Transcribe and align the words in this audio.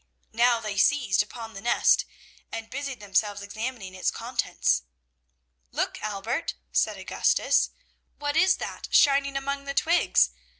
Now 0.33 0.59
they 0.59 0.77
seized 0.79 1.21
upon 1.21 1.53
the 1.53 1.61
nest 1.61 2.05
and 2.51 2.71
busied 2.71 2.99
themselves 2.99 3.43
examining 3.43 3.93
its 3.93 4.09
contents. 4.09 4.81
"'Look, 5.71 6.01
Albert!' 6.01 6.55
said 6.71 6.97
Augustus, 6.97 7.69
'what 8.17 8.35
is 8.35 8.55
that 8.57 8.87
shining 8.91 9.37
among 9.37 9.65
the 9.65 9.75
twigs? 9.75 10.31